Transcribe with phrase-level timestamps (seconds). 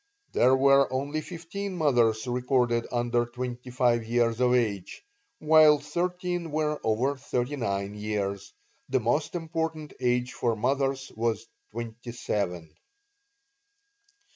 [0.33, 5.03] There were only fifteen mothers recorded under twenty five years of age,
[5.37, 8.51] while thirteen were over thirty nine years;
[8.89, 12.73] the most important age for mothers was twenty seven.